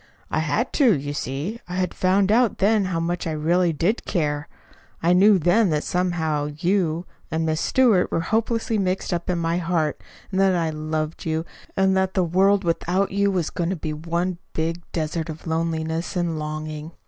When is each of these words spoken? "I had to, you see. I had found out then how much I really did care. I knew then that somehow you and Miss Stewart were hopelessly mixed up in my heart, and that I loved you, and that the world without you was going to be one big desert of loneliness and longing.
"I 0.31 0.39
had 0.39 0.73
to, 0.73 0.97
you 0.97 1.13
see. 1.13 1.61
I 1.69 1.75
had 1.75 1.93
found 1.93 2.31
out 2.31 2.57
then 2.57 2.85
how 2.85 2.99
much 2.99 3.27
I 3.27 3.33
really 3.33 3.71
did 3.71 4.03
care. 4.03 4.47
I 5.03 5.13
knew 5.13 5.37
then 5.37 5.69
that 5.69 5.83
somehow 5.83 6.45
you 6.57 7.05
and 7.29 7.45
Miss 7.45 7.61
Stewart 7.61 8.11
were 8.11 8.21
hopelessly 8.21 8.79
mixed 8.79 9.13
up 9.13 9.29
in 9.29 9.37
my 9.37 9.57
heart, 9.57 10.01
and 10.31 10.39
that 10.41 10.55
I 10.55 10.71
loved 10.71 11.27
you, 11.27 11.45
and 11.77 11.95
that 11.95 12.15
the 12.15 12.23
world 12.23 12.63
without 12.63 13.11
you 13.11 13.29
was 13.29 13.51
going 13.51 13.69
to 13.69 13.75
be 13.75 13.93
one 13.93 14.39
big 14.53 14.81
desert 14.91 15.29
of 15.29 15.45
loneliness 15.45 16.15
and 16.15 16.39
longing. 16.39 16.93